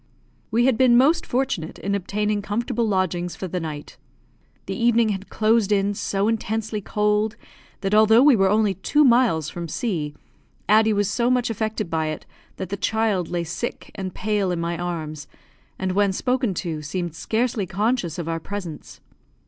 We 0.49 0.65
had 0.65 0.79
been 0.79 0.97
most 0.97 1.27
fortunate 1.27 1.77
in 1.77 1.93
obtaining 1.93 2.41
comfortable 2.41 2.87
lodgings 2.87 3.35
for 3.35 3.47
the 3.47 3.59
night. 3.59 3.97
The 4.65 4.75
evening 4.75 5.09
had 5.09 5.29
closed 5.29 5.71
in 5.71 5.93
so 5.93 6.27
intensely 6.27 6.81
cold 6.81 7.35
that 7.81 7.93
although 7.93 8.23
we 8.23 8.35
were 8.35 8.49
only 8.49 8.73
two 8.73 9.03
miles 9.05 9.51
from 9.51 9.67
C, 9.67 10.15
Addie 10.67 10.91
was 10.91 11.07
so 11.07 11.29
much 11.29 11.51
affected 11.51 11.91
by 11.91 12.07
it 12.07 12.25
that 12.55 12.69
the 12.69 12.77
child 12.77 13.29
lay 13.29 13.43
sick 13.43 13.91
and 13.93 14.11
pale 14.11 14.49
in 14.51 14.59
my 14.59 14.75
arms, 14.75 15.27
and, 15.77 15.91
when 15.91 16.13
spoken 16.13 16.55
to, 16.55 16.81
seemed 16.81 17.13
scarcely 17.13 17.67
conscious 17.67 18.17
of 18.17 18.27
our 18.27 18.39
presence. 18.39 19.01